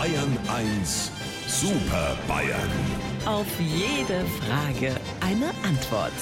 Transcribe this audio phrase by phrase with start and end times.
[0.00, 1.10] Bayern 1
[1.46, 2.70] Super Bayern.
[3.26, 6.14] Auf jede Frage eine Antwort.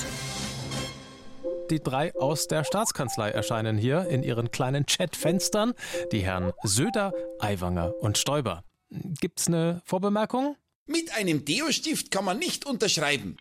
[1.71, 5.75] Die drei aus der Staatskanzlei erscheinen hier in ihren kleinen Chatfenstern.
[6.11, 8.65] Die Herren Söder, Aiwanger und Stoiber.
[8.91, 10.57] Gibt's eine Vorbemerkung?
[10.87, 13.37] Mit einem Deo-Stift kann man nicht unterschreiben.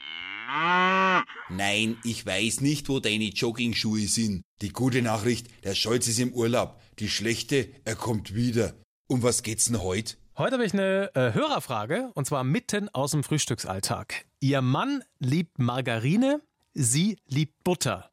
[1.49, 4.43] Nein, ich weiß nicht, wo deine Jogging-Schuhe sind.
[4.61, 6.79] Die gute Nachricht, der Scholz ist im Urlaub.
[6.99, 8.75] Die schlechte, er kommt wieder.
[9.07, 10.17] Um was geht's denn heute?
[10.37, 14.25] Heute habe ich eine äh, Hörerfrage und zwar mitten aus dem Frühstücksalltag.
[14.39, 16.43] Ihr Mann liebt Margarine,
[16.75, 18.11] sie liebt Butter.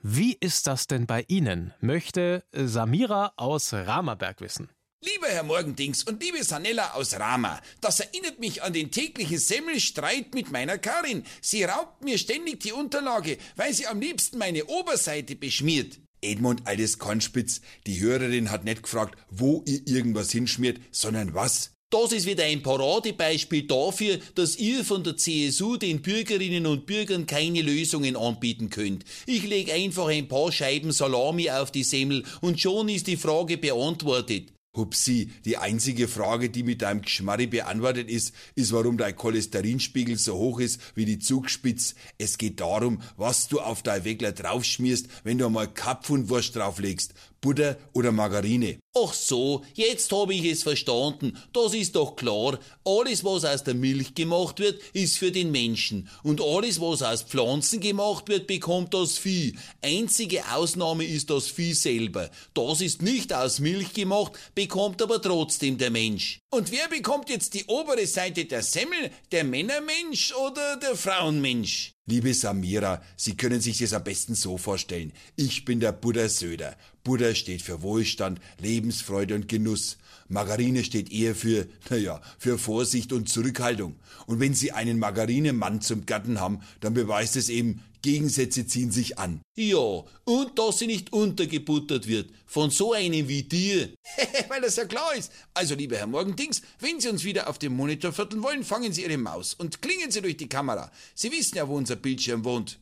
[0.00, 1.74] Wie ist das denn bei Ihnen?
[1.80, 4.68] Möchte Samira aus Ramerberg wissen.
[5.00, 10.32] Lieber Herr Morgendings und liebe Sanella aus Rama, das erinnert mich an den täglichen Semmelstreit
[10.32, 11.24] mit meiner Karin.
[11.40, 15.98] Sie raubt mir ständig die Unterlage, weil sie am liebsten meine Oberseite beschmiert.
[16.24, 21.74] Edmund, alles Kornspitz, die Hörerin hat nicht gefragt, wo ihr irgendwas hinschmiert, sondern was.
[21.90, 27.26] Das ist wieder ein Paradebeispiel dafür, dass ihr von der CSU den Bürgerinnen und Bürgern
[27.26, 29.04] keine Lösungen anbieten könnt.
[29.26, 33.58] Ich leg einfach ein paar Scheiben Salami auf die Semmel und schon ist die Frage
[33.58, 34.53] beantwortet.
[34.76, 40.34] Hupsi, die einzige Frage, die mit deinem Geschmarri beantwortet ist, ist, warum dein Cholesterinspiegel so
[40.34, 41.94] hoch ist wie die Zugspitz.
[42.18, 47.14] Es geht darum, was du auf dein Weckler draufschmierst, wenn du einmal Kapfundwurst drauflegst.
[47.44, 48.78] Butter oder Margarine.
[48.96, 51.36] Ach so, jetzt habe ich es verstanden.
[51.52, 52.58] Das ist doch klar.
[52.86, 56.08] Alles, was aus der Milch gemacht wird, ist für den Menschen.
[56.22, 59.58] Und alles, was aus Pflanzen gemacht wird, bekommt das Vieh.
[59.82, 62.30] Einzige Ausnahme ist das Vieh selber.
[62.54, 66.38] Das ist nicht aus Milch gemacht, bekommt aber trotzdem der Mensch.
[66.50, 69.10] Und wer bekommt jetzt die obere Seite der Semmel?
[69.32, 71.93] Der Männermensch oder der Frauenmensch?
[72.06, 75.10] Liebe Samira, Sie können sich das am besten so vorstellen.
[75.36, 76.76] Ich bin der Buddha Söder.
[77.02, 79.96] Buddha steht für Wohlstand, Lebensfreude und Genuss.
[80.28, 83.96] Margarine steht eher für, naja, für Vorsicht und Zurückhaltung.
[84.26, 89.18] Und wenn Sie einen Margarinemann zum Gatten haben, dann beweist es eben, Gegensätze ziehen sich
[89.18, 89.40] an.
[89.56, 92.28] Ja, und dass sie nicht untergebuttert wird.
[92.44, 93.88] Von so einem wie dir.
[94.48, 95.32] Weil das ja klar ist.
[95.54, 99.04] Also, lieber Herr Morgendings, wenn Sie uns wieder auf dem Monitor vierteln wollen, fangen Sie
[99.04, 100.92] Ihre Maus und klingen Sie durch die Kamera.
[101.14, 102.78] Sie wissen ja, wo unser Bildschirm wohnt.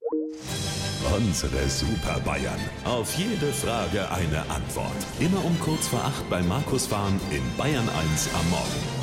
[1.16, 2.60] Unsere Super Bayern.
[2.84, 5.06] Auf jede Frage eine Antwort.
[5.20, 9.01] Immer um kurz vor acht bei Markus Fahren in Bayern 1 am Morgen.